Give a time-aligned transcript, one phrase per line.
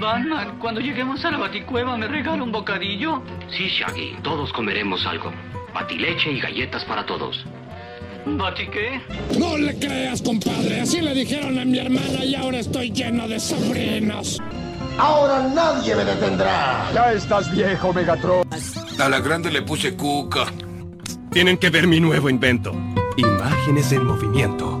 [0.00, 3.22] Batman, cuando lleguemos a la baticueva, ¿me regala un bocadillo?
[3.50, 5.32] Sí, Shaggy, todos comeremos algo.
[5.74, 7.44] Batileche y galletas para todos.
[8.26, 9.00] ¿Bati qué?
[9.38, 10.80] No le creas, compadre.
[10.80, 14.40] Así le dijeron a mi hermana y ahora estoy lleno de sobrinos.
[14.98, 16.90] Ahora nadie me detendrá.
[16.92, 18.46] Ya estás viejo, Megatron.
[18.98, 20.46] A la grande le puse cuca.
[21.30, 22.72] Tienen que ver mi nuevo invento.
[23.16, 24.77] Imágenes en movimiento.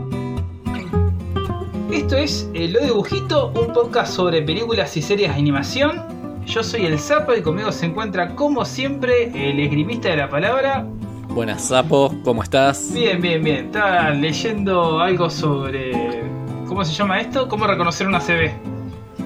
[1.90, 6.02] Esto es eh, Lo Dibujito, un podcast sobre películas y series de animación.
[6.46, 10.86] Yo soy el Zapo y conmigo se encuentra, como siempre, el esgrimista de la palabra.
[11.28, 12.92] Buenas, Zapo, ¿cómo estás?
[12.92, 13.66] Bien, bien, bien.
[13.66, 16.22] Estaba leyendo algo sobre.
[16.66, 17.48] ¿Cómo se llama esto?
[17.48, 18.50] ¿Cómo reconocer una CB?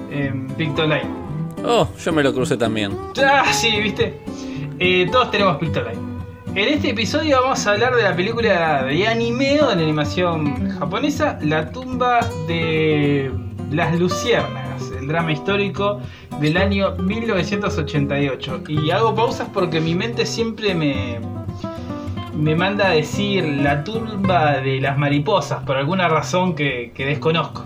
[0.09, 1.09] En Pictoline.
[1.65, 2.97] Oh, yo me lo crucé también.
[3.25, 4.21] Ah, sí, viste.
[4.79, 6.12] Eh, todos tenemos Pictoline.
[6.55, 11.39] En este episodio vamos a hablar de la película de anime o de animación japonesa,
[11.41, 13.31] La tumba de
[13.71, 15.99] las luciérnagas, el drama histórico
[16.39, 18.65] del año 1988.
[18.67, 21.19] Y hago pausas porque mi mente siempre me,
[22.35, 27.65] me manda a decir la tumba de las mariposas por alguna razón que desconozco.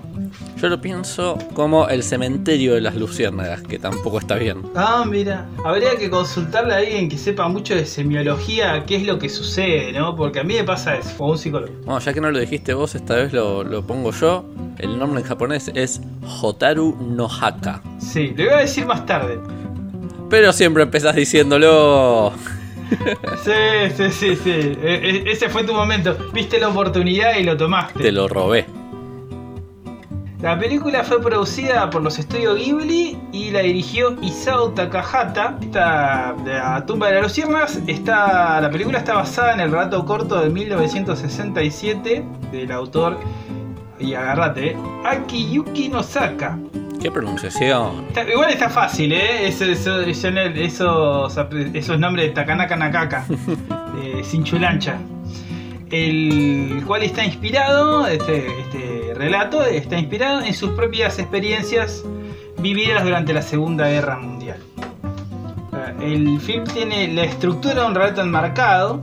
[0.60, 4.64] Yo lo pienso como el cementerio de las luciérnagas, que tampoco está bien.
[4.76, 5.46] Ah, mira.
[5.64, 9.92] Habría que consultarle a alguien que sepa mucho de semiología qué es lo que sucede,
[9.92, 10.16] ¿no?
[10.16, 11.72] Porque a mí me pasa eso, o un psicólogo.
[11.86, 14.46] Bueno, ya que no lo dijiste vos, esta vez lo, lo pongo yo.
[14.80, 16.02] El nombre en japonés es
[16.42, 17.82] Hotaru no Haka.
[18.00, 19.40] Sí, le voy a decir más tarde.
[20.30, 22.34] Pero siempre empezás diciéndolo.
[23.44, 23.52] Sí,
[23.96, 24.50] sí, sí, sí.
[24.50, 26.18] E- e- ese fue tu momento.
[26.34, 28.00] Viste la oportunidad y lo tomaste.
[28.02, 28.66] Te lo robé.
[30.42, 35.58] La película fue producida por los estudios Ghibli y la dirigió Isao Takahata.
[35.62, 40.40] Esta, la tumba de las luciérnagas, está, la película está basada en el relato corto
[40.40, 43.18] de 1967 del autor,
[44.00, 46.60] y agarrate, eh, Akiyuki Nosaka.
[47.02, 48.06] ¿Qué pronunciación?
[48.10, 49.48] Está- igual está fácil, ¿eh?
[49.48, 51.38] Eso- eso- eso- esos,
[51.74, 53.26] esos nombres de Takanaka Nakaka,
[54.04, 54.98] eh, sin chulancha.
[55.90, 62.04] El cual está inspirado, este, este relato está inspirado en sus propias experiencias
[62.60, 64.60] vividas durante la Segunda Guerra Mundial.
[66.02, 69.02] El film tiene la estructura de un relato enmarcado,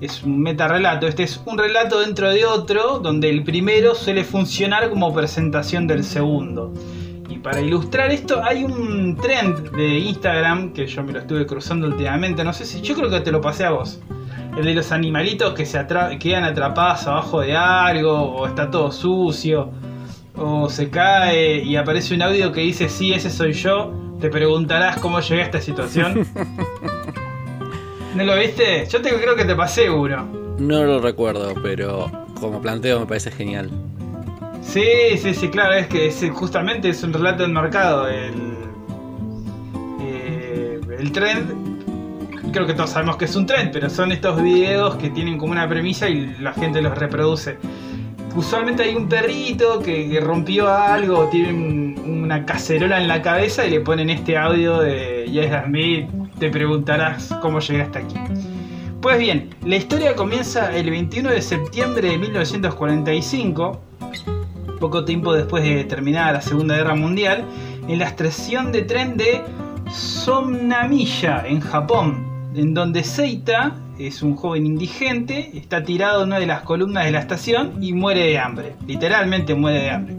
[0.00, 4.90] es un metarrelato, este es un relato dentro de otro, donde el primero suele funcionar
[4.90, 6.72] como presentación del segundo.
[7.28, 11.86] Y para ilustrar esto hay un trend de Instagram que yo me lo estuve cruzando
[11.86, 14.00] últimamente, no sé si yo creo que te lo pasé a vos.
[14.56, 18.90] El de los animalitos que se atra- quedan atrapados abajo de algo, o está todo
[18.90, 19.70] sucio,
[20.36, 23.92] o se cae y aparece un audio que dice sí, ese soy yo.
[24.20, 26.26] Te preguntarás cómo llegué a esta situación.
[28.14, 28.84] ¿No lo viste?
[28.90, 30.26] Yo te creo que te pasé uno.
[30.58, 32.10] No lo recuerdo, pero
[32.40, 33.70] como planteo me parece genial.
[34.60, 34.82] Sí,
[35.18, 38.08] sí, sí, claro, es que es, justamente es un relato enmarcado.
[38.08, 38.32] El,
[40.00, 41.67] eh, el trend,
[42.52, 45.52] creo que todos sabemos que es un trend, pero son estos videos que tienen como
[45.52, 47.56] una premisa y la gente los reproduce.
[48.36, 53.70] Usualmente hay un perrito que, rompió algo, tiene un- una cacerola en la cabeza y
[53.70, 58.14] le ponen este audio de Yes Me, te preguntarás cómo llegué hasta aquí.
[59.00, 63.80] Pues bien, la historia comienza el 21 de septiembre de 1945
[64.80, 67.44] poco tiempo después de terminar la Segunda Guerra Mundial,
[67.88, 69.42] en la estación de tren de
[69.90, 72.27] Somnamiya, en Japón,
[72.58, 77.12] en donde Seita es un joven indigente, está tirado en una de las columnas de
[77.12, 80.16] la estación y muere de hambre, literalmente muere de hambre.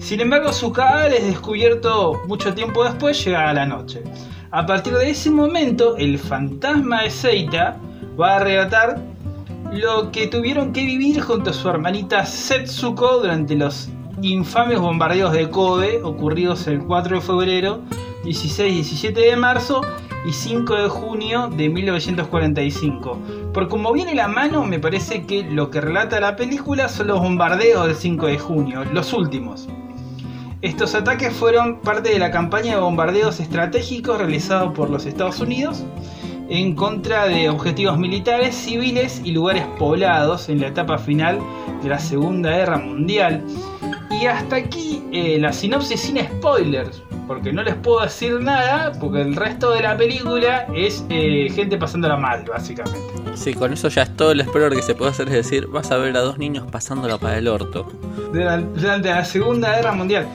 [0.00, 4.02] Sin embargo, su cadáver es descubierto mucho tiempo después, llega a la noche.
[4.50, 7.76] A partir de ese momento, el fantasma de Seita
[8.20, 9.00] va a relatar
[9.72, 13.88] lo que tuvieron que vivir junto a su hermanita Setsuko durante los
[14.22, 17.80] infames bombardeos de Kobe ocurridos el 4 de febrero,
[18.24, 19.82] 16 y 17 de marzo
[20.24, 23.18] y 5 de junio de 1945.
[23.52, 27.20] Por como viene la mano, me parece que lo que relata la película son los
[27.20, 29.68] bombardeos del 5 de junio, los últimos.
[30.62, 35.84] Estos ataques fueron parte de la campaña de bombardeos estratégicos realizados por los Estados Unidos
[36.48, 41.38] en contra de objetivos militares, civiles y lugares poblados en la etapa final
[41.82, 43.44] de la Segunda Guerra Mundial.
[44.10, 49.22] Y hasta aquí eh, la sinopsis sin spoilers, porque no les puedo decir nada, porque
[49.22, 53.00] el resto de la película es eh, gente pasándola mal, básicamente.
[53.34, 55.90] Sí, con eso ya es todo el spoiler que se puede hacer, es decir, vas
[55.90, 57.90] a ver a dos niños pasándolo para el orto.
[58.32, 60.26] Durante durante la Segunda Guerra Mundial.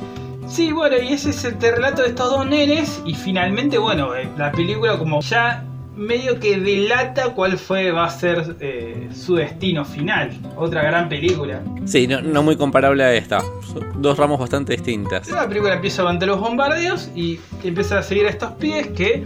[0.48, 3.02] Sí, bueno, y ese es el relato de estos dos nenes.
[3.06, 5.64] Y finalmente, bueno, eh, la película, como ya
[6.00, 10.32] medio que delata cuál fue va a ser eh, su destino final.
[10.56, 11.62] Otra gran película.
[11.86, 13.42] Sí, no, no muy comparable a esta.
[13.42, 15.30] Son dos ramos bastante distintas.
[15.30, 19.26] La película empieza durante los bombardeos y empieza a seguir a estos pies que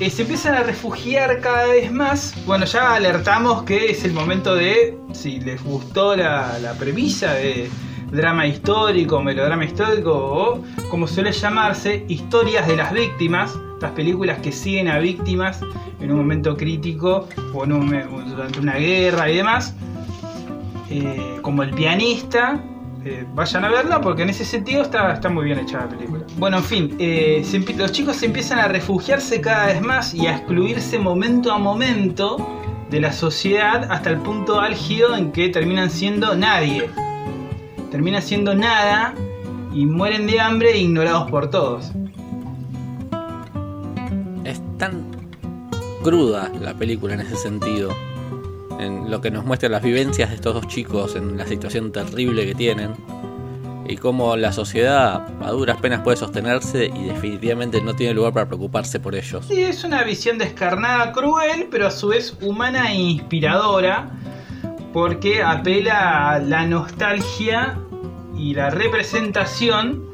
[0.00, 2.34] eh, se empiezan a refugiar cada vez más.
[2.44, 7.70] Bueno, ya alertamos que es el momento de, si les gustó la, la premisa de
[8.14, 13.58] drama histórico, melodrama histórico o, como suele llamarse, historias de las víctimas.
[13.74, 15.60] Estas películas que siguen a víctimas
[16.00, 19.74] en un momento crítico o en un- durante una guerra y demás.
[20.90, 22.60] Eh, como El pianista,
[23.04, 26.22] eh, vayan a verla porque en ese sentido está, está muy bien hecha la película.
[26.38, 27.44] Bueno, en fin, eh,
[27.76, 32.36] los chicos empiezan a refugiarse cada vez más y a excluirse momento a momento
[32.90, 36.88] de la sociedad hasta el punto álgido en que terminan siendo nadie.
[37.94, 39.14] Terminan siendo nada
[39.72, 41.92] y mueren de hambre e ignorados por todos.
[44.42, 45.04] Es tan
[46.02, 47.94] cruda la película en ese sentido.
[48.80, 52.44] En lo que nos muestra las vivencias de estos dos chicos, en la situación terrible
[52.44, 52.94] que tienen.
[53.86, 58.46] Y cómo la sociedad a duras penas puede sostenerse y definitivamente no tiene lugar para
[58.46, 59.46] preocuparse por ellos.
[59.46, 64.10] Sí, es una visión descarnada, cruel, pero a su vez humana e inspiradora,
[64.92, 67.78] porque apela a la nostalgia
[68.36, 70.04] y la representación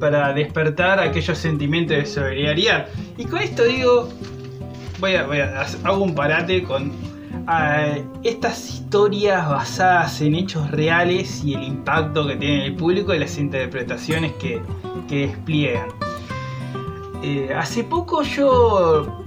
[0.00, 2.88] para despertar aquellos sentimientos de solidaridad.
[3.16, 4.08] Y con esto digo,
[4.98, 6.92] voy a, voy hago un parate con
[7.46, 13.18] ah, estas historias basadas en hechos reales y el impacto que tiene el público y
[13.18, 14.60] las interpretaciones que,
[15.08, 15.88] que despliegan.
[17.22, 19.19] Eh, hace poco yo,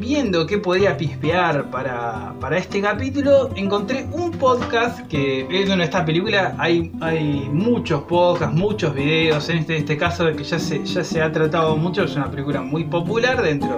[0.00, 6.04] viendo qué podía pispear para, para este capítulo, encontré un podcast que es de esta
[6.04, 6.54] película.
[6.58, 9.48] Hay, hay muchos podcasts, muchos videos.
[9.50, 12.62] En este, este caso, que ya se, ya se ha tratado mucho, es una película
[12.62, 13.76] muy popular dentro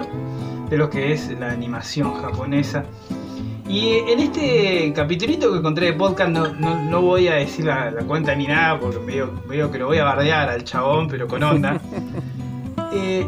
[0.69, 2.85] de lo que es la animación japonesa.
[3.67, 7.91] Y en este capitulito que encontré de podcast no, no, no voy a decir la,
[7.91, 11.27] la cuenta ni nada porque veo, veo que lo voy a bardear al chabón, pero
[11.27, 11.79] con onda.
[12.95, 13.25] Eh,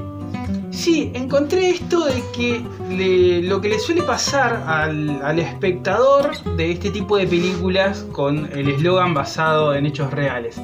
[0.75, 6.92] sí, encontré esto de que le- lo que le suele pasar al, espectador de este
[6.92, 10.57] tipo de películas con el eslogan basado en hechos reales.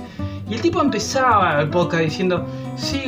[0.50, 3.04] Y el tipo empezaba el podcast diciendo, sí,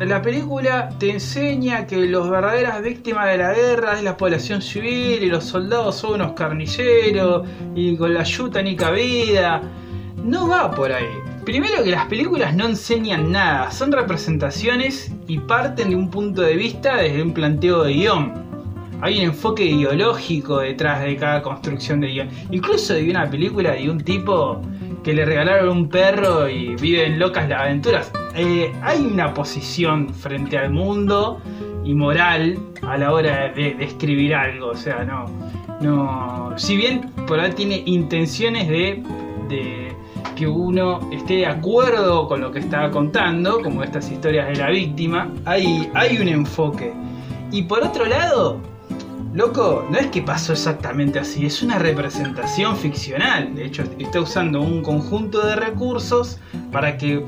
[0.00, 5.22] la película te enseña que los verdaderas víctimas de la guerra es la población civil
[5.22, 9.62] y los soldados son unos carniceros y con la yuta ni cabida.
[10.26, 11.06] No va por ahí.
[11.44, 16.56] Primero que las películas no enseñan nada, son representaciones y parten de un punto de
[16.56, 18.32] vista desde un planteo de guion.
[19.02, 22.28] Hay un enfoque ideológico detrás de cada construcción de guion.
[22.50, 24.60] Incluso de una película de un tipo
[25.04, 28.10] que le regalaron un perro y viven locas las aventuras.
[28.34, 31.40] Eh, hay una posición frente al mundo
[31.84, 34.70] y moral a la hora de, escribir algo.
[34.70, 35.26] O sea, no.
[35.80, 39.04] no si bien por ahí tiene intenciones de,
[39.48, 39.86] de
[40.34, 44.70] que uno esté de acuerdo con lo que está contando, como estas historias de la
[44.70, 46.92] víctima, hay, hay un enfoque.
[47.52, 48.60] Y por otro lado,
[49.32, 53.54] loco, no es que pasó exactamente así, es una representación ficcional.
[53.54, 56.38] De hecho, está usando un conjunto de recursos
[56.72, 57.24] para que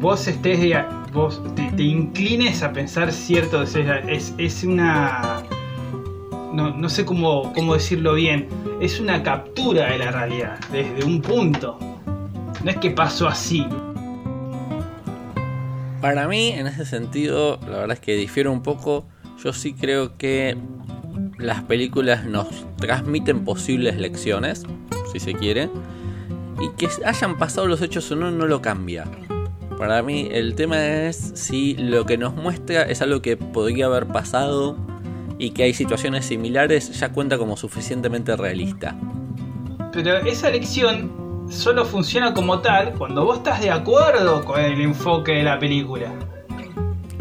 [0.00, 5.42] vos estés de- vos te, te inclines a pensar cierto es, es, una
[6.52, 8.48] no, no sé cómo, cómo decirlo bien
[8.80, 11.78] es una captura de la realidad desde un punto
[12.64, 13.66] no es que pasó así
[16.00, 19.04] Para mí, en ese sentido, la verdad es que difiere un poco.
[19.42, 20.56] Yo sí creo que
[21.38, 24.64] las películas nos transmiten posibles lecciones,
[25.12, 25.70] si se quiere,
[26.60, 29.04] y que hayan pasado los hechos o no, no lo cambia.
[29.78, 34.06] Para mí, el tema es si lo que nos muestra es algo que podría haber
[34.06, 34.76] pasado
[35.38, 38.96] y que hay situaciones similares, ya cuenta como suficientemente realista.
[39.92, 41.21] pero esa lección
[41.52, 46.10] solo funciona como tal cuando vos estás de acuerdo con el enfoque de la película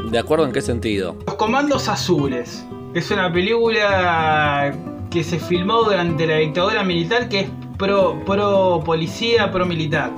[0.09, 1.15] ¿De acuerdo en qué sentido?
[1.25, 2.65] Los Comandos Azules.
[2.93, 4.73] Es una película
[5.09, 10.11] que se filmó durante la dictadura militar que es pro, pro policía, pro militar.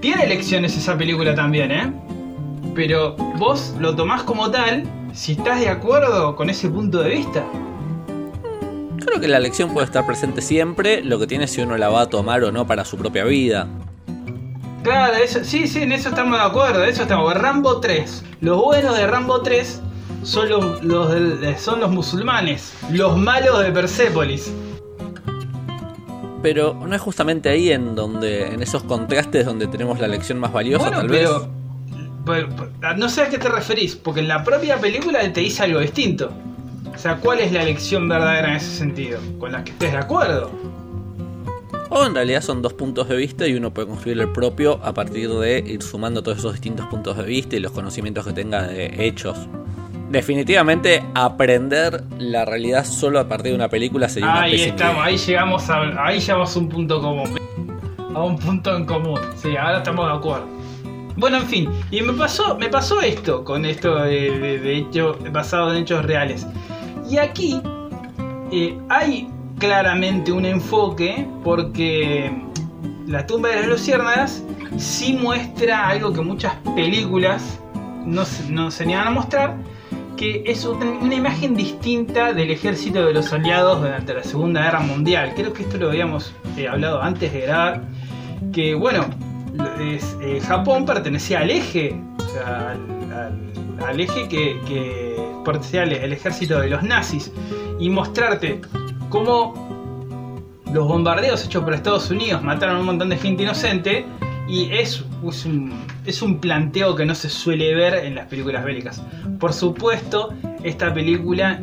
[0.00, 1.92] Tiene lecciones esa película también, ¿eh?
[2.74, 4.82] Pero vos lo tomás como tal
[5.12, 7.44] si estás de acuerdo con ese punto de vista.
[9.06, 11.88] Creo que la lección puede estar presente siempre, lo que tiene es si uno la
[11.88, 13.66] va a tomar o no para su propia vida.
[14.82, 17.32] Claro, eso, sí, sí, en eso estamos de acuerdo, en eso estamos.
[17.34, 18.24] Rambo 3.
[18.42, 19.80] Los buenos de Rambo 3
[20.22, 20.80] son los,
[21.60, 24.52] son los musulmanes, los malos de Persépolis.
[26.42, 30.52] Pero no es justamente ahí en donde, en esos contrastes donde tenemos la lección más
[30.52, 31.40] valiosa, Bueno, tal pero,
[32.26, 32.46] vez.
[32.78, 35.80] pero no sé a qué te referís, porque en la propia película te dice algo
[35.80, 36.30] distinto.
[36.94, 39.18] O sea, ¿cuál es la lección verdadera en ese sentido?
[39.38, 40.50] Con la que estés de acuerdo.
[41.90, 44.92] O en realidad son dos puntos de vista y uno puede construir el propio a
[44.94, 48.62] partir de ir sumando todos esos distintos puntos de vista y los conocimientos que tenga
[48.62, 49.36] de hechos.
[50.10, 55.16] Definitivamente aprender la realidad solo a partir de una película sería una Ahí estamos, ahí
[55.16, 57.38] llegamos a, ahí llegamos a un punto común.
[58.14, 59.20] A un punto en común.
[59.36, 60.46] Sí, ahora estamos de acuerdo.
[61.16, 65.16] Bueno, en fin, y me pasó, me pasó esto con esto de, de- de hecho
[65.32, 66.46] basado en hechos reales.
[67.08, 67.60] Y aquí
[68.50, 72.32] eh, hay claramente un enfoque porque
[73.06, 74.42] la tumba de las luciérnagas
[74.78, 77.60] sí muestra algo que muchas películas
[78.04, 79.56] no, se- niegan a mostrar,
[80.16, 85.32] que es una imagen distinta del ejército de los aliados durante la Segunda Guerra Mundial.
[85.36, 87.82] Creo que esto lo habíamos eh, hablado antes de grabar,
[88.52, 89.04] que bueno,
[89.80, 91.96] eh, Japón pertenecía al eje,
[93.86, 94.58] al, eje que
[95.44, 97.32] el ejército de los nazis,
[97.78, 98.60] y mostrarte
[99.08, 99.54] cómo
[100.72, 104.04] los bombardeos hechos por Estados Unidos mataron a un montón de gente inocente
[104.48, 105.72] y es, es, un,
[106.04, 109.02] es un planteo que no se suele ver en las películas bélicas.
[109.38, 111.62] Por supuesto, esta película,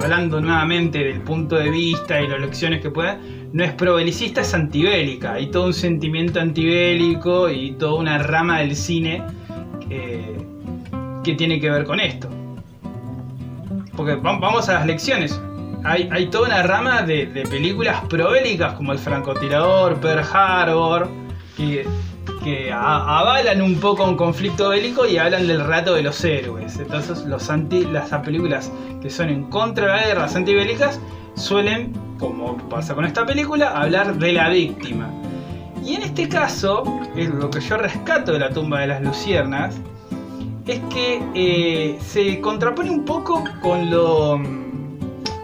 [0.00, 3.18] hablando nuevamente del punto de vista y las lecciones que pueda,
[3.52, 5.34] no es probelicista, es antibélica.
[5.34, 9.22] Hay todo un sentimiento antibélico y toda una rama del cine
[9.90, 10.36] eh,
[11.24, 12.28] que tiene que ver con esto.
[13.96, 15.40] Porque va- vamos a las lecciones.
[15.86, 21.08] Hay, toda una rama de, de películas probélicas como El francotirador, Pearl Harbor,
[21.58, 21.86] que,
[22.42, 26.78] que avalan un poco un conflicto bélico y hablan del rato de los héroes.
[26.78, 30.98] Entonces los anti, las películas que son en contra de la guerra, las antibélicas,
[31.36, 35.10] suelen, como pasa con esta película, hablar de la víctima.
[35.84, 36.82] Y en este caso,
[37.14, 39.76] es lo que yo rescato de la tumba de las luciernas,
[40.66, 44.40] es que eh, se contrapone un poco con lo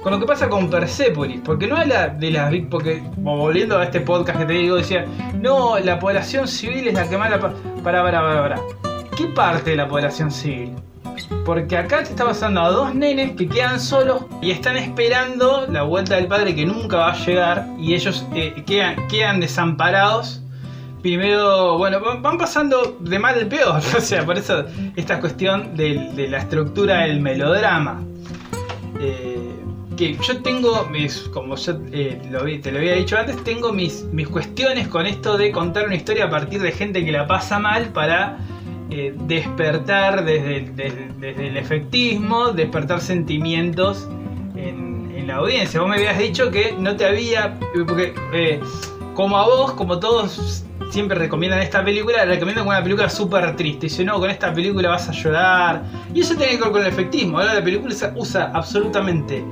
[0.02, 4.00] con lo que pasa con Persepolis, porque no habla de las porque volviendo a este
[4.00, 7.38] podcast que te digo, decía, no, la población civil es la que más la...
[7.38, 7.52] pa-".
[7.84, 8.60] Para, para, para, para.
[9.14, 10.72] ¿Qué parte de la población civil?
[11.44, 15.82] Porque acá te está pasando a dos nenes que quedan solos y están esperando la
[15.82, 20.42] vuelta del padre que nunca va a llegar y ellos eh, quedan, quedan desamparados
[21.02, 23.80] primero, bueno, van pasando de mal en peor.
[23.96, 24.64] O sea, por eso
[24.96, 28.02] esta cuestión de la estructura del melodrama.
[29.00, 29.50] Eh,
[29.96, 32.18] que yo tengo mis, como yo eh,
[32.62, 36.24] te lo había dicho antes, tengo mis, mis cuestiones con esto de contar una historia
[36.24, 38.38] a partir de gente que la pasa mal para
[38.90, 44.08] eh, despertar desde, desde- el efectismo, despertar sentimientos
[44.56, 45.80] en, la audiencia.
[45.80, 48.14] Vos me habías dicho que no te había, porque
[49.14, 53.86] como a vos, como todos siempre recomiendan esta película, la recomiendan una película súper triste.
[53.86, 55.84] Dice, no, con esta película vas a llorar.
[56.12, 57.38] Y eso tiene que ver con el efectismo.
[57.38, 59.44] Ahora la película usa absolutamente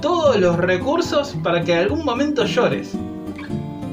[0.00, 2.92] todos los recursos para que en algún momento llores.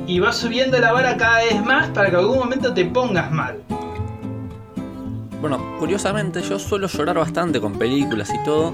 [0.08, 3.32] Y va subiendo la vara cada vez más para que en algún momento te pongas
[3.32, 3.64] mal.
[5.40, 8.74] Bueno, curiosamente yo suelo llorar bastante con películas y todo,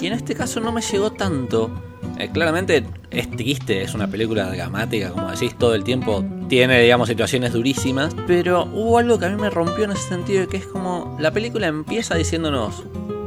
[0.00, 1.70] y en este caso no me llegó tanto.
[2.18, 7.08] Eh, claramente es triste, es una película dramática, como decís, todo el tiempo tiene, digamos,
[7.08, 10.66] situaciones durísimas, pero hubo algo que a mí me rompió en ese sentido, que es
[10.66, 12.84] como la película empieza diciéndonos,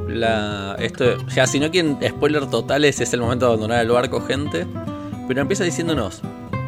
[0.07, 4.21] la, esto, ya si no quieren spoiler totales, es el momento de abandonar el barco,
[4.21, 4.65] gente,
[5.27, 6.21] pero empieza diciéndonos,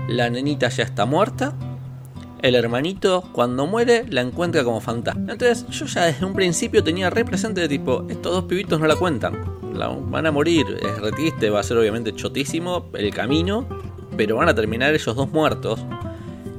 [0.08, 1.56] la nenita ya está muerta,
[2.41, 5.31] el hermanito cuando muere la encuentra como fantasma.
[5.33, 8.88] Entonces yo ya desde un principio tenía re presente de tipo, estos dos pibitos no
[8.88, 9.60] la cuentan.
[9.75, 13.65] La, van a morir, es re triste, va a ser obviamente chotísimo el camino,
[14.17, 15.79] pero van a terminar ellos dos muertos.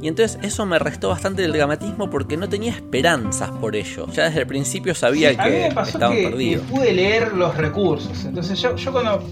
[0.01, 4.07] Y entonces eso me restó bastante del dramatismo porque no tenía esperanzas por ello.
[4.13, 6.67] Ya desde el principio sabía Sí, que estaban que, perdidos.
[6.67, 8.25] que pude leer los recursos.
[8.25, 9.23] Entonces yo, yo cuando...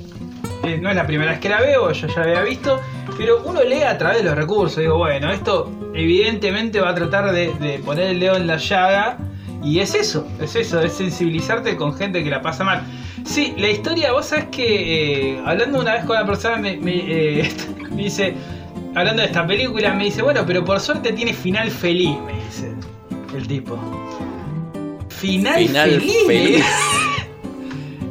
[0.63, 2.79] eh, no es la primera vez que la veo, yo ya la había visto,
[3.21, 4.79] pero uno lee a través de los recursos.
[4.79, 9.19] Digo, bueno, esto evidentemente va a tratar de, de poner el dedo en la llaga.
[9.63, 12.83] Y es eso, es eso, es sensibilizarte con gente que la pasa mal.
[13.27, 16.95] Sí, la historia, vos sabés que eh, hablando una vez con una persona me, me,
[17.41, 17.51] eh,
[17.91, 18.33] me dice,
[18.95, 22.75] hablando de esta película, me dice, bueno, pero por suerte tiene final feliz, me dice
[23.37, 23.79] el tipo.
[25.11, 26.17] Final, Final feliz.
[26.27, 26.65] feliz.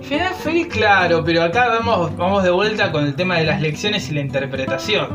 [0.10, 4.10] Final feliz, claro, pero acá vamos, vamos de vuelta con el tema de las lecciones
[4.10, 5.08] y la interpretación.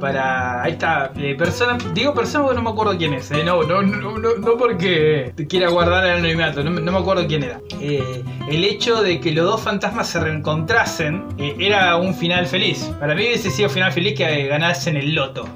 [0.00, 0.66] Para.
[0.68, 1.10] Está.
[1.16, 1.78] eh, persona.
[1.94, 3.30] Digo persona porque no me acuerdo quién es.
[3.30, 6.62] eh, no, no, no, no, no porque te quiera guardar el anonimato.
[6.64, 7.60] No, me- no me acuerdo quién era.
[7.80, 12.90] Eh, el hecho de que los dos fantasmas se reencontrasen eh, era un final feliz.
[13.00, 15.48] Para mí hubiese sido final feliz que eh, ganasen el loto.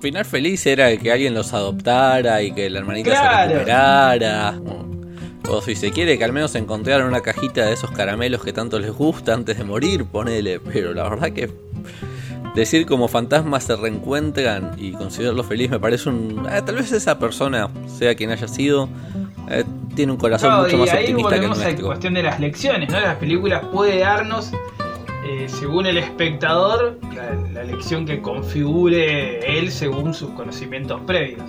[0.00, 3.50] Final feliz era que alguien los adoptara y que la hermanita Claro.
[3.50, 4.54] se recuperara.
[5.50, 8.78] O si se quiere que al menos encontraran una cajita de esos caramelos que tanto
[8.78, 10.60] les gusta antes de morir, ponele.
[10.60, 11.50] Pero la verdad que
[12.54, 16.46] decir como fantasmas se reencuentran y considerarlo feliz me parece un...
[16.50, 18.88] eh, tal vez esa persona, sea quien haya sido,
[19.50, 19.64] eh,
[19.94, 22.90] tiene un corazón mucho y más ahí optimista que el la cuestión de las lecciones,
[22.90, 23.00] ¿no?
[23.00, 24.52] Las películas puede darnos,
[25.24, 31.48] eh, según el espectador, la, la lección que configure él según sus conocimientos previos.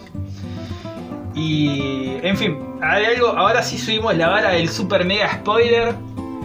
[1.40, 5.96] Y, en fin, hay algo, ahora sí subimos la vara del super mega spoiler.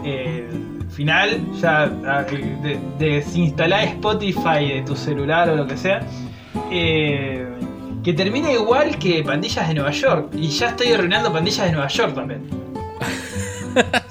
[0.04, 6.00] El final, ya ah, de, desinstalar Spotify de tu celular o lo que sea.
[6.70, 7.46] eh,
[8.04, 10.28] que termine igual que Pandillas de Nueva York.
[10.34, 12.42] Y ya estoy arruinando Pandillas de Nueva York también.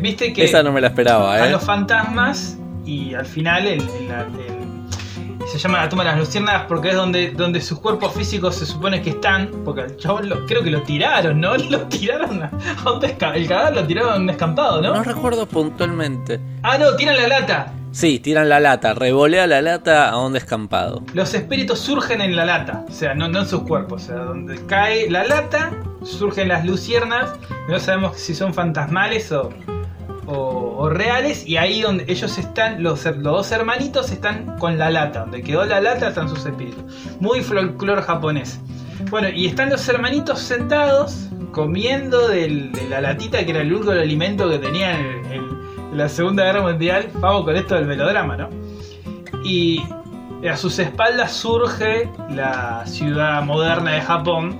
[0.00, 1.50] Viste que Esa no me la esperaba, a ¿eh?
[1.52, 3.86] los fantasmas y al final el, el-
[4.48, 4.53] el-
[5.58, 8.66] se llama la toma de las luciérnagas porque es donde, donde sus cuerpos físicos se
[8.66, 9.50] supone que están.
[9.64, 11.56] Porque el chabón lo- creo que lo tiraron, ¿no?
[11.70, 12.50] Lo tiraron a,
[12.84, 14.94] a un El cadáver lo tiraron a un descampado, ¿no?
[14.94, 16.40] No recuerdo puntualmente.
[16.62, 17.72] Ah, no, tiran la lata.
[17.92, 21.04] Sí, tiran la lata, revolea la lata a un descampado.
[21.14, 24.16] Los espíritus surgen en la lata, o sea, no, no en sus cuerpos, o sea,
[24.16, 25.70] donde cae la lata,
[26.02, 27.30] surgen las luciernas,
[27.68, 29.50] no sabemos si son fantasmales o,
[30.26, 35.20] o- reales, y ahí donde ellos están, los, los dos hermanitos están con la lata,
[35.20, 36.82] donde quedó la lata están sus espíritus.
[37.20, 38.60] Muy folclore japonés.
[39.10, 44.48] Bueno, y están los hermanitos sentados comiendo de la latita que era el único alimento
[44.48, 47.08] que tenían en, en la Segunda Guerra Mundial.
[47.14, 48.48] Vamos con esto del melodrama, ¿no?
[49.44, 49.82] Y
[50.48, 54.58] a sus espaldas surge la ciudad moderna de Japón,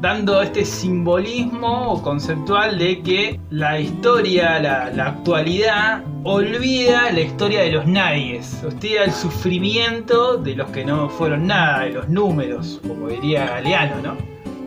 [0.00, 7.72] dando este simbolismo conceptual de que la historia, la, la actualidad, olvida la historia de
[7.72, 13.08] los nadies, hostia el sufrimiento de los que no fueron nada, de los números, como
[13.08, 14.16] diría Galeano, ¿no?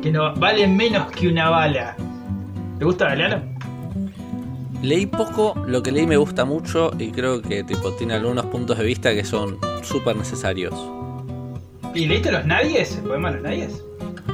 [0.02, 1.96] Que no valen menos que una bala.
[2.80, 3.42] ¿Te gusta Galeano?
[4.82, 8.78] Leí poco, lo que leí me gusta mucho y creo que tipo tiene algunos puntos
[8.78, 10.74] de vista que son súper necesarios.
[11.94, 12.96] ¿Y leíste los nadies?
[12.96, 13.84] ¿El poema de los nadies?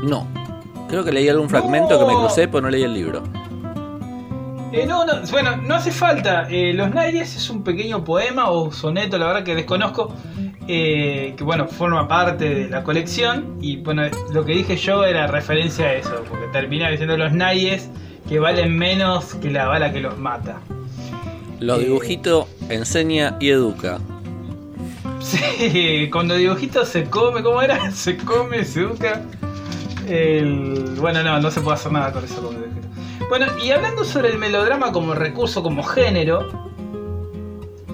[0.03, 0.27] No,
[0.95, 3.21] creo que leí algún fragmento que me crucé, pero no leí el libro.
[4.71, 6.47] Eh, no, no, bueno, no hace falta.
[6.49, 10.13] Eh, Los Nadies es un pequeño poema o soneto, la verdad que desconozco,
[10.69, 13.57] eh, que bueno, forma parte de la colección.
[13.59, 17.89] Y bueno, lo que dije yo era referencia a eso, porque termina diciendo los Nadies
[18.29, 20.61] que valen menos que la bala que los mata.
[21.59, 23.99] Los dibujitos enseña y educa.
[25.19, 27.89] Sí, cuando dibujito se come, ¿cómo era?
[27.95, 29.23] Se come, se educa.
[30.99, 32.59] Bueno, no, no se puede hacer nada con eso como.
[33.29, 36.47] Bueno, y hablando sobre el melodrama como recurso, como género,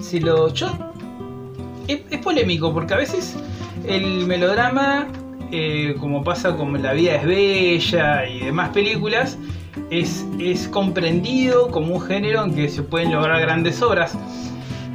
[0.00, 0.52] si lo.
[0.52, 0.68] Yo.
[1.88, 3.36] Es, es polémico porque a veces
[3.86, 5.08] el melodrama,
[5.50, 9.38] eh, como pasa con La vida es bella y demás películas,
[9.90, 14.16] es, es comprendido como un género en que se pueden lograr grandes obras.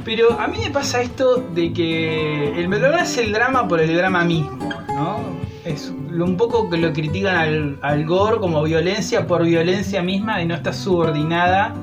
[0.04, 3.94] Pero a mí me pasa esto de que el melodrama es el drama por el
[3.94, 5.47] drama mismo, ¿no?
[5.68, 10.46] Es un poco que lo critican al, al gore como violencia por violencia misma y
[10.46, 11.74] no está subordinada,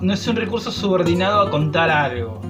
[0.00, 2.40] no es un recurso subordinado a contar algo.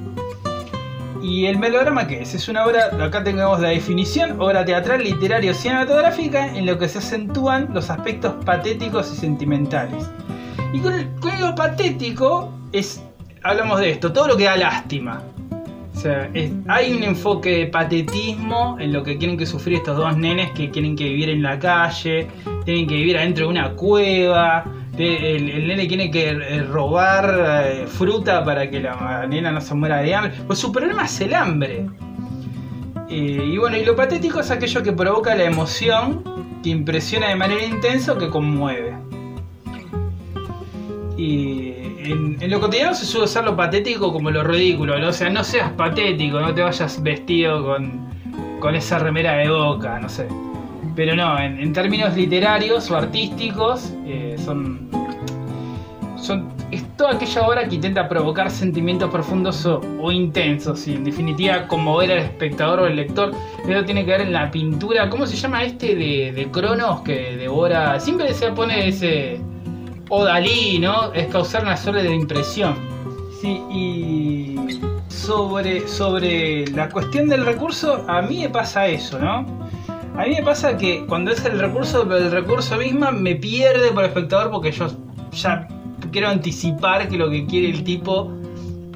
[1.22, 2.34] ¿Y el melodrama qué es?
[2.34, 6.90] Es una obra, acá tengamos la definición, obra teatral, literaria o cinematográfica en lo que
[6.90, 10.10] se acentúan los aspectos patéticos y sentimentales.
[10.74, 10.94] Y con,
[11.40, 13.02] lo patético es,
[13.42, 15.22] hablamos de esto, todo lo que da lástima.
[16.68, 20.68] Hay un enfoque de patetismo en lo que quieren que sufrir estos dos nenes que
[20.68, 22.26] tienen que vivir en la calle,
[22.64, 24.64] tienen que vivir adentro de una cueva,
[24.98, 29.98] el nene tiene que eh, robar eh, fruta para que la nena no se muera
[29.98, 30.32] de hambre.
[30.46, 31.86] Pues su problema es el hambre.
[33.08, 36.22] Eh, y bueno, y lo patético es aquello que provoca la emoción,
[36.62, 38.94] que impresiona de manera intensa o que conmueve.
[41.16, 45.08] Y en, lo cotidiano se suele usar lo patético como lo ridículo, ¿no?
[45.08, 48.08] o sea, no seas patético, no te vayas vestido con,
[48.60, 50.26] con esa remera de boca, no sé.
[50.96, 54.88] Pero no, en, términos literarios o artísticos, eh, son,
[56.16, 56.48] son.
[56.70, 61.66] Es toda aquella obra que intenta provocar sentimientos profundos o, o intensos, y en definitiva
[61.66, 63.32] conmover al espectador o al lector.
[63.68, 65.10] Eso tiene que ver en la pintura.
[65.10, 67.98] ¿Cómo se llama este de, de Cronos que devora?
[67.98, 69.40] Siempre se pone ese.
[70.10, 71.12] O Dalí, ¿no?
[71.14, 72.74] Es causar una de impresión.
[73.40, 74.56] Sí, y
[75.08, 79.46] sobre, sobre la cuestión del recurso, a mí me pasa eso, ¿no?
[80.16, 84.04] A mí me pasa que cuando es el recurso, el recurso misma me pierde por
[84.04, 84.88] espectador porque yo
[85.32, 85.66] ya
[86.10, 88.30] quiero anticipar que lo que quiere el tipo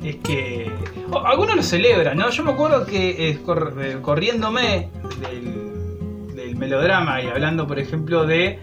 [0.02, 0.70] es que...
[1.10, 2.28] o- algunos lo celebran, ¿no?
[2.30, 4.90] Yo me acuerdo que eh, cor- eh, corriéndome
[5.22, 8.58] del, del melodrama y hablando, por ejemplo, de...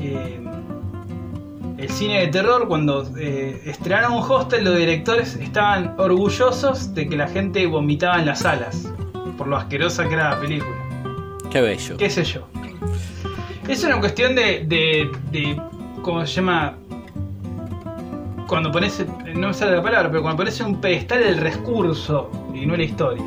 [0.00, 0.40] eh,
[1.78, 7.28] el cine de terror, cuando eh, estrenaron Hostel, los directores estaban orgullosos de que la
[7.28, 8.90] gente vomitaba en las salas,
[9.36, 10.76] por lo asquerosa que era la película.
[11.50, 11.96] Qué bello.
[11.96, 12.46] ¿Qué sé yo?
[13.68, 15.60] Es una cuestión de, de, de
[16.02, 16.76] ¿cómo se llama?
[18.46, 22.64] Cuando pones, no me sale la palabra, pero cuando pones un pedestal el recurso y
[22.64, 23.22] no la historia.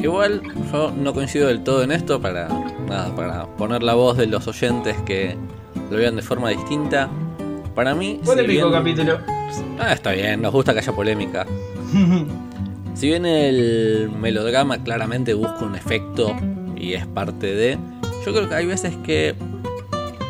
[0.00, 2.48] Igual yo no coincido del todo en esto para
[2.86, 5.36] nada, para poner la voz de los oyentes que
[5.90, 7.08] lo vean de forma distinta.
[7.74, 9.18] Para mí, si Polémico bien- capítulo.
[9.78, 11.46] Ah, está bien, nos gusta que haya polémica.
[12.94, 16.32] Si bien el melodrama claramente busca un efecto
[16.76, 17.76] y es parte de,
[18.24, 19.34] yo creo que hay veces que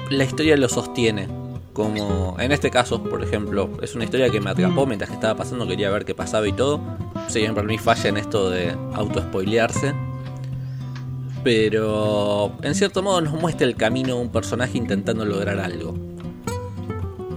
[0.09, 1.29] la historia lo sostiene.
[1.75, 5.37] Como en este caso, por ejemplo, es una historia que me atrapó mientras que estaba
[5.37, 6.81] pasando, quería ver qué pasaba y todo.
[7.29, 9.93] Si bien para mí falla en esto de auto-spoilearse.
[11.45, 15.95] Pero en cierto modo nos muestra el camino de un personaje intentando lograr algo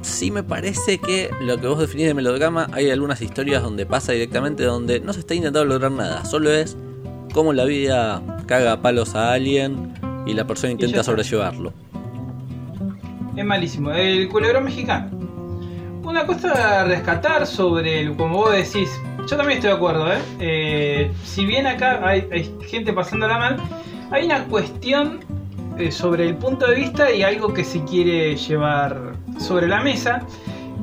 [0.07, 4.13] sí me parece que lo que vos definís de melodrama, hay algunas historias donde pasa
[4.13, 6.77] directamente donde no se está intentando lograr nada, solo es
[7.33, 9.93] cómo la vida caga a palos a alguien
[10.25, 11.73] y la persona intenta sobrellevarlo.
[13.35, 13.91] Es malísimo.
[13.91, 15.11] El culebrón mexicano.
[16.03, 18.89] Una cosa a rescatar sobre, el, como vos decís,
[19.29, 20.17] yo también estoy de acuerdo, ¿eh?
[20.39, 23.57] Eh, si bien acá hay, hay gente pasándola mal,
[24.11, 25.19] hay una cuestión
[25.77, 30.21] eh, sobre el punto de vista y algo que se quiere llevar sobre la mesa,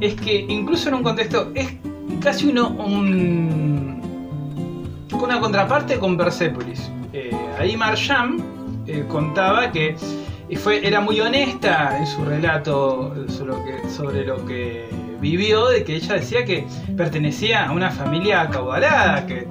[0.00, 1.74] es que incluso en un contexto, es
[2.20, 4.00] casi uno un,
[5.12, 6.90] una contraparte con Persepolis.
[7.12, 7.76] Eh, ahí
[8.86, 9.96] eh, contaba que
[10.56, 14.88] fue, era muy honesta en su relato sobre lo, que, sobre lo que
[15.20, 16.64] vivió, de que ella decía que
[16.96, 19.46] pertenecía a una familia acaudalada, que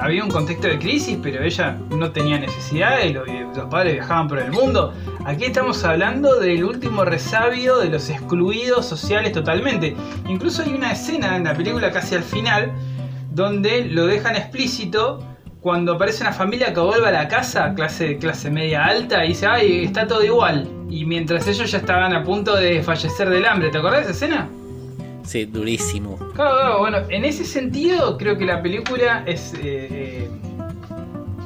[0.00, 3.94] había un contexto de crisis, pero ella no tenía necesidad y, lo- y los padres
[3.94, 4.92] viajaban por el mundo.
[5.24, 9.94] Aquí estamos hablando del último resabio de los excluidos sociales totalmente.
[10.28, 12.72] Incluso hay una escena en la película casi al final
[13.32, 15.22] donde lo dejan explícito
[15.60, 19.46] cuando aparece una familia que vuelve a la casa, clase, clase media alta, y dice,
[19.46, 20.68] ay, está todo igual.
[20.88, 24.24] Y mientras ellos ya estaban a punto de fallecer del hambre, ¿te acordás de esa
[24.26, 24.48] escena?
[25.28, 26.16] Sí, durísimo.
[26.34, 29.58] Claro, claro, bueno, en ese sentido creo que la película es, eh,
[29.90, 30.30] eh,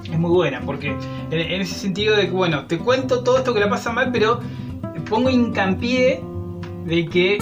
[0.04, 0.94] es muy buena, porque
[1.32, 4.38] en, ese sentido de que, bueno, te cuento todo esto que la pasa mal, pero
[5.10, 6.22] pongo hincapié
[6.84, 7.38] de que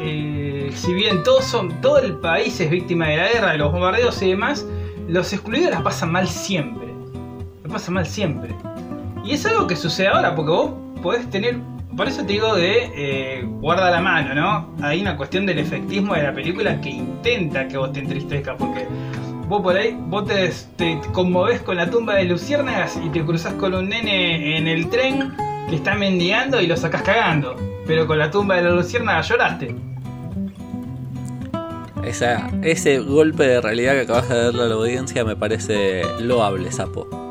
[0.00, 3.70] el- si bien todos son, todo el país es víctima de la guerra, de los
[3.70, 4.66] bombardeos y demás,
[5.06, 6.88] los excluidos la pasan mal siempre.
[7.62, 8.52] La pasan mal siempre.
[9.24, 10.72] Y es algo que sucede ahora, porque vos
[11.04, 11.60] podés tener.
[11.96, 14.74] Por eso te digo de eh, guarda la mano, ¿no?
[14.82, 18.86] Hay una cuestión del efectismo de la película que intenta que vos te entristezcas, porque
[19.46, 23.52] vos por ahí, vos te, te conmovés con la tumba de Luciérnagas y te cruzás
[23.54, 25.34] con un nene en el tren
[25.68, 27.56] que está mendigando y lo sacás cagando.
[27.86, 29.74] Pero con la tumba de la Luciérnagas lloraste.
[32.04, 36.72] Esa, ese golpe de realidad que acabas de darle a la audiencia me parece loable,
[36.72, 37.21] sapo.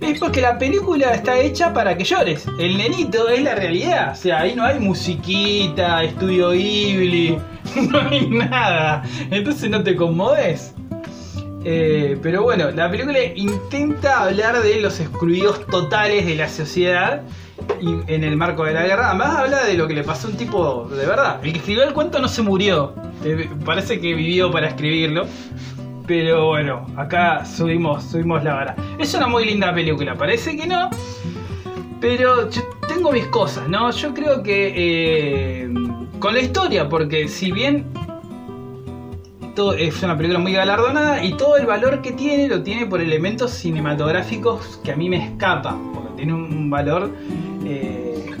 [0.00, 2.46] Es porque la película está hecha para que llores.
[2.58, 4.12] El nenito es la realidad.
[4.12, 7.38] O sea, ahí no hay musiquita, estudio Ghibli,
[7.90, 9.02] no hay nada.
[9.30, 10.74] Entonces no te conmoves.
[11.64, 17.22] Eh, pero bueno, la película intenta hablar de los excluidos totales de la sociedad
[17.78, 19.10] y en el marco de la guerra.
[19.10, 21.40] Además habla de lo que le pasó a un tipo de verdad.
[21.44, 22.94] El que escribió el cuento no se murió.
[23.22, 25.26] Eh, parece que vivió para escribirlo.
[26.10, 28.76] Pero bueno, acá subimos, subimos la vara.
[28.98, 30.90] Es una muy linda película, parece que no.
[32.00, 32.48] Pero
[32.88, 33.92] tengo mis cosas, ¿no?
[33.92, 35.72] Yo creo que eh,
[36.18, 37.86] con la historia, porque si bien
[39.54, 43.00] todo, es una película muy galardonada y todo el valor que tiene lo tiene por
[43.00, 47.08] elementos cinematográficos que a mí me escapan, porque tiene un, valor
[47.64, 48.34] eh,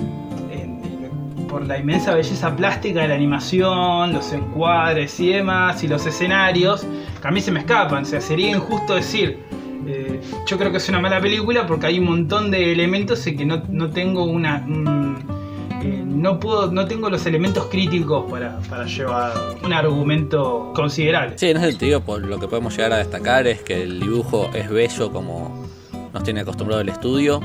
[1.48, 6.84] por la inmensa belleza plástica de la animación, los encuadres y demás, y los escenarios,
[7.28, 8.02] a mí se me escapan.
[8.02, 9.38] O sea, sería injusto decir,
[9.86, 13.36] eh, yo creo que es una mala película porque hay un montón de elementos en
[13.36, 14.64] que no, no tengo una...
[14.66, 15.40] un-
[15.82, 19.32] eh, no puedo, no tengo los elementos críticos para, para llevar
[19.64, 21.38] un argumento considerable.
[21.38, 24.50] Sí, en ese sentido, por lo que podemos llegar a destacar es que el dibujo
[24.52, 25.66] es bello como
[26.12, 27.40] nos tiene acostumbrado el estudio.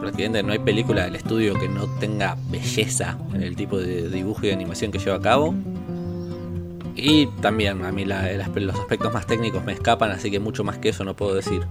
[0.00, 4.40] Prácticamente no hay película del estudio que no tenga belleza en el tipo de dibujo
[4.42, 5.54] y de animación que lleva a cabo.
[6.96, 10.78] Y también a mí la- los aspectos más técnicos me escapan, así que mucho más
[10.78, 11.62] que eso no puedo decir.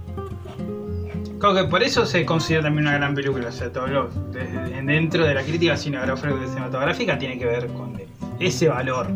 [1.38, 3.48] Creo que por eso se considera también una gran película.
[3.48, 8.00] O sea, todo lo, desde- dentro de la crítica cinematográfica cinematográfica tiene que ver con
[8.40, 9.08] ese valor.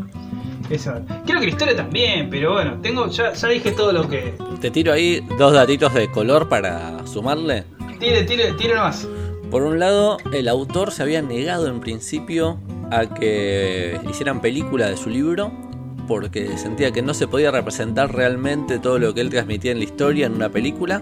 [0.69, 1.07] Ese valor.
[1.25, 4.35] Creo que la historia también, pero bueno, tengo ya, ya dije todo lo que.
[4.61, 7.65] Te tiro ahí dos datitos de color para sumarle.
[7.99, 9.09] Tire, tire, tire nomás.
[9.51, 12.59] Por un lado, el autor se había negado en principio
[12.91, 15.51] a que hicieran película de su libro
[16.11, 19.85] porque sentía que no se podía representar realmente todo lo que él transmitía en la
[19.85, 21.01] historia en una película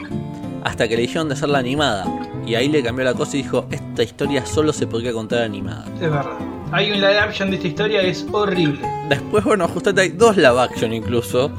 [0.65, 2.05] hasta que le dijeron de hacerla animada.
[2.47, 5.87] Y ahí le cambió la cosa y dijo, esta historia solo se podría contar animada.
[5.95, 6.37] Es verdad.
[6.73, 8.81] Hay un live action de esta historia es horrible.
[9.09, 11.51] Después, bueno, justamente hay dos live action incluso.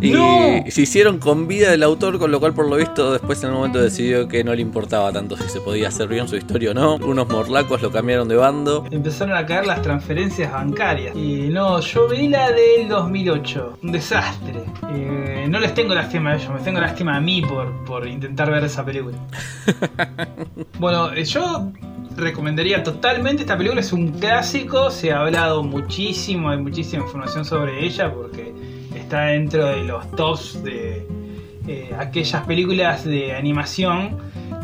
[0.00, 0.64] Y ¡No!
[0.70, 3.56] se hicieron con vida del autor, con lo cual por lo visto después en un
[3.56, 6.74] momento decidió que no le importaba tanto si se podía hacer bien su historia o
[6.74, 6.96] no.
[6.96, 8.86] Unos morlacos lo cambiaron de bando.
[8.90, 11.14] Empezaron a caer las transferencias bancarias.
[11.14, 13.78] Y no, yo vi la del 2008.
[13.82, 14.62] Un desastre.
[14.94, 18.50] Eh, no les tengo lástima a ellos, me tengo lástima a mí por, por intentar
[18.50, 19.18] ver esa película.
[20.78, 21.70] bueno, eh, yo
[22.16, 23.80] recomendaría totalmente esta película.
[23.80, 28.54] Es un clásico, se ha hablado muchísimo, hay muchísima información sobre ella porque
[29.10, 31.04] está dentro de los tops de
[31.66, 34.16] eh, aquellas películas de animación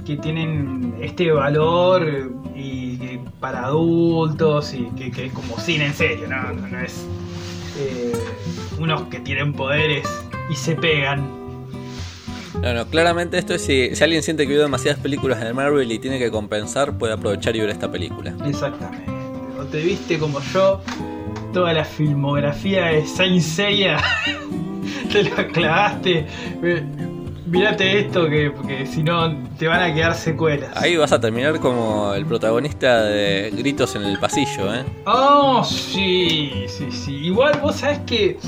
[0.06, 5.94] que tienen este valor y que para adultos y que, que es como cine en
[5.94, 7.04] serio, no, no, no es
[7.80, 8.12] eh,
[8.78, 10.06] unos que tienen poderes
[10.48, 11.28] y se pegan.
[12.62, 15.90] No, no, claramente esto es si, si alguien siente que vio demasiadas películas de Marvel
[15.90, 18.32] y tiene que compensar, puede aprovechar y ver esta película.
[18.46, 19.10] Exactamente.
[19.60, 20.80] O te viste como yo
[21.56, 23.96] toda la filmografía de Saint Seiya,
[25.10, 26.26] te la clavaste.
[26.62, 26.84] Eh,
[27.46, 30.76] Mírate esto que, porque si no te van a quedar secuelas.
[30.76, 34.84] Ahí vas a terminar como el protagonista de Gritos en el pasillo, ¿eh?
[35.06, 37.14] Oh, sí, sí, sí.
[37.24, 38.38] Igual vos sabés que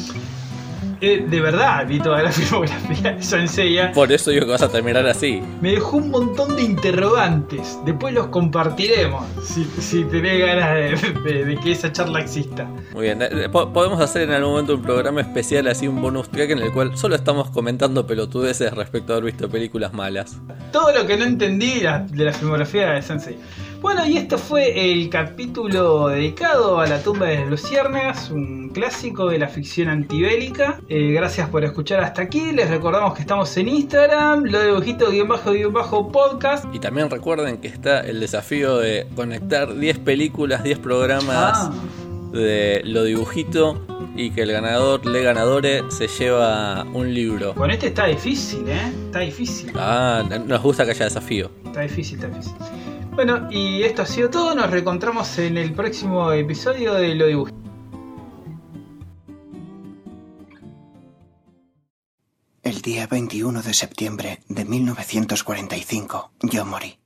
[1.01, 3.93] eh, de verdad vi toda la filmografía de Saint Seiya.
[3.93, 5.41] Por eso digo que vas a terminar así.
[5.61, 7.79] Me dejó un montón de interrogantes.
[7.85, 9.25] Después los compartiremos.
[9.45, 12.65] Si, si tenés ganas de, de- de que esa charla exista.
[12.93, 16.29] Muy bien, eh, po- podemos hacer en algún momento un programa especial, así un bonus
[16.31, 20.39] track en el cual solo estamos comentando pelotudeces respecto a haber visto películas malas.
[20.73, 23.39] Todo lo que no entendí de la, de la filmografía de Sensei.
[23.81, 29.29] Bueno, y esto fue el capítulo dedicado a la tumba de las luciérnagas, un clásico
[29.29, 30.81] de la ficción antibélica.
[30.89, 32.51] Eh, gracias por escuchar hasta aquí.
[32.53, 36.65] Les recordamos que estamos en Instagram, lo de dibujito guion bajo guion bajo podcast.
[36.75, 41.73] Y también recuerden que está el desafío de conectar 10 películas, 10 programas Ah.
[42.33, 43.81] de lo dibujito
[44.17, 47.55] y que el ganador, le ganadore, se lleva un libro.
[47.55, 48.93] Con este está difícil, ¿eh?
[49.07, 49.71] Está difícil.
[49.77, 51.49] Ah, nos gusta que haya desafío.
[51.65, 52.55] Está difícil, está difícil.
[53.19, 54.55] Bueno, y esto ha sido todo.
[54.55, 57.59] Nos reencontramos en el próximo episodio de Lo Dibujito.
[62.63, 66.97] El día 21 de septiembre de 1945, yo morí.